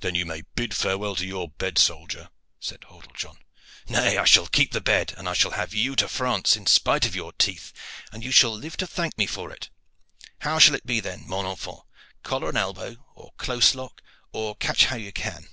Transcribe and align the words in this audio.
"Then 0.00 0.16
you 0.16 0.26
may 0.26 0.42
bid 0.56 0.74
farewell 0.74 1.14
to 1.14 1.24
your 1.24 1.48
bed, 1.50 1.78
soldier," 1.78 2.30
said 2.58 2.80
Hordle 2.82 3.14
John. 3.14 3.38
"Nay; 3.88 4.18
I 4.18 4.24
shall 4.24 4.48
keep 4.48 4.72
the 4.72 4.80
bed, 4.80 5.14
and 5.16 5.28
I 5.28 5.34
shall 5.34 5.52
have 5.52 5.72
you 5.72 5.94
to 5.98 6.08
France 6.08 6.56
in 6.56 6.66
spite 6.66 7.06
of 7.06 7.14
your 7.14 7.32
teeth, 7.34 7.72
and 8.10 8.24
you 8.24 8.32
shall 8.32 8.50
live 8.52 8.76
to 8.78 8.88
thank 8.88 9.16
me 9.16 9.26
for 9.26 9.52
it. 9.52 9.70
How 10.40 10.58
shall 10.58 10.74
it 10.74 10.84
be, 10.84 10.98
then, 10.98 11.28
mon 11.28 11.46
enfant? 11.46 11.78
Collar 12.24 12.48
and 12.48 12.58
elbow, 12.58 13.06
or 13.14 13.34
close 13.36 13.76
lock, 13.76 14.02
or 14.32 14.56
catch 14.56 14.86
how 14.86 14.96
you 14.96 15.12
can?" 15.12 15.46